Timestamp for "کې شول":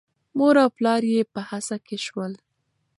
1.85-2.33